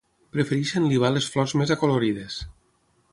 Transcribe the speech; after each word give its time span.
Prefereixen 0.35 0.87
libar 0.93 1.11
les 1.17 1.29
flors 1.35 1.55
més 1.63 1.75
acolorides. 1.77 2.39